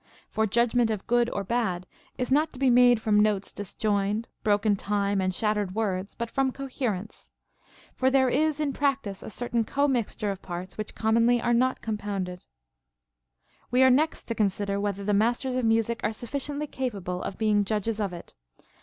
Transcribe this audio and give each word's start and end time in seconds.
For 0.31 0.47
judgment 0.47 0.89
of 0.89 1.05
good 1.05 1.29
or 1.29 1.43
bad 1.43 1.85
is 2.17 2.31
not 2.31 2.51
to 2.53 2.57
be 2.57 2.71
made 2.71 2.99
from 2.99 3.19
notes 3.19 3.53
disjoined, 3.53 4.27
broken 4.41 4.75
time, 4.75 5.21
and 5.21 5.31
shattered 5.31 5.75
words, 5.75 6.15
but 6.15 6.31
from 6.31 6.51
coherence. 6.51 7.29
For 7.93 8.09
there 8.09 8.27
is 8.27 8.59
in 8.59 8.73
practice 8.73 9.21
a 9.21 9.29
certain 9.29 9.63
commixture 9.63 10.31
of 10.31 10.41
parts 10.41 10.75
which 10.75 10.95
commonly 10.95 11.39
are 11.39 11.53
not 11.53 11.81
compounded. 11.83 12.41
So 12.41 12.43
much 12.63 12.79
as 12.79 12.93
to 12.95 13.05
coherence. 13.13 13.65
36. 13.69 13.71
We 13.73 13.83
are 13.83 13.89
next 13.91 14.23
to 14.23 14.33
consider 14.33 14.79
Avhether 14.79 15.05
the 15.05 15.13
masters 15.19 15.55
of 15.55 15.65
music 15.65 15.99
are 16.03 16.11
sufficiently 16.13 16.65
capable 16.65 17.21
of 17.21 17.37
being 17.37 17.63
judges 17.63 17.99
of 17.99 18.11
it. 18.11 18.33